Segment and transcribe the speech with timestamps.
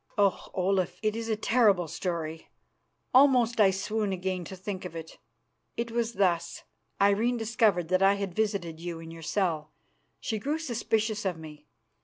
[0.17, 0.47] "Oh!
[0.55, 2.49] Olaf, it is a terrible story.
[3.13, 5.19] Almost I swoon again to think of it.
[5.77, 6.63] It was thus:
[6.99, 9.73] Irene discovered that I had visited you in your cell;
[10.19, 11.67] she grew suspicious of me.